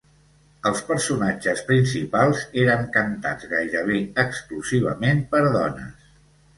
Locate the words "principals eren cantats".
1.67-3.53